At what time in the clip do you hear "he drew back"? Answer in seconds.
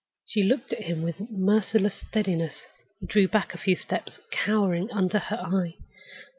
2.99-3.53